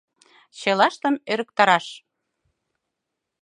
Чылаштым 0.59 1.15
ӧрыктараш. 1.31 1.85